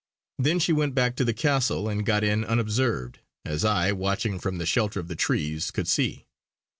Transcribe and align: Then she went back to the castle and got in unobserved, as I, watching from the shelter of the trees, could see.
Then 0.39 0.57
she 0.57 0.73
went 0.73 0.95
back 0.95 1.15
to 1.17 1.23
the 1.23 1.31
castle 1.31 1.87
and 1.87 2.03
got 2.03 2.23
in 2.23 2.43
unobserved, 2.43 3.19
as 3.45 3.63
I, 3.63 3.91
watching 3.91 4.39
from 4.39 4.57
the 4.57 4.65
shelter 4.65 4.99
of 4.99 5.09
the 5.09 5.15
trees, 5.15 5.69
could 5.69 5.87
see. 5.87 6.25